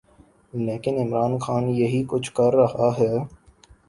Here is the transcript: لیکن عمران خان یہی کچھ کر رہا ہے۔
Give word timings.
لیکن 0.53 0.95
عمران 0.97 1.37
خان 1.37 1.69
یہی 1.69 2.03
کچھ 2.07 2.31
کر 2.33 2.53
رہا 2.55 2.89
ہے۔ 2.99 3.13